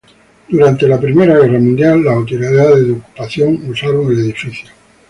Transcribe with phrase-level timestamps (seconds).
[0.49, 4.71] En Primera Guerra Mundial las autoridades de ocupación usaban el edificio.